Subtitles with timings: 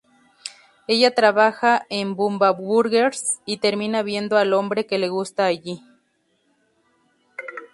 [0.87, 5.83] Ella trabaja en "Bubba Burgers" y termina viendo al hombre que le gusta allí.